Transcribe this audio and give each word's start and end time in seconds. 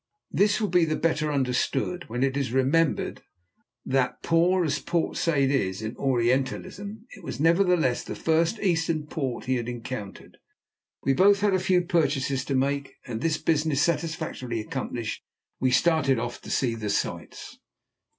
This 0.31 0.59
will 0.59 0.67
be 0.69 0.83
the 0.85 0.95
better 0.95 1.31
understood 1.31 2.05
when 2.09 2.23
it 2.23 2.35
is 2.35 2.51
remembered 2.51 3.21
that, 3.85 4.23
poor 4.23 4.67
though 4.67 4.81
Port 4.87 5.15
Said 5.15 5.51
is 5.51 5.83
in 5.83 5.95
orientalism, 5.95 7.05
it 7.11 7.23
was 7.23 7.39
nevertheless 7.39 8.03
the 8.03 8.15
first 8.15 8.57
Eastern 8.61 9.05
port 9.05 9.45
he 9.45 9.57
had 9.57 9.69
encountered. 9.69 10.39
We 11.03 11.11
had 11.11 11.17
both 11.19 11.43
a 11.43 11.59
few 11.59 11.83
purchases 11.83 12.43
to 12.45 12.55
make, 12.55 12.95
and 13.05 13.21
this 13.21 13.37
business 13.37 13.79
satisfactorily 13.83 14.59
accomplished, 14.59 15.21
we 15.59 15.69
started 15.69 16.17
off 16.17 16.41
to 16.41 16.49
see 16.49 16.73
the 16.73 16.89
sights. 16.89 17.59